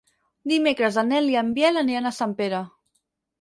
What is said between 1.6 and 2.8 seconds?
aniran a Sempere.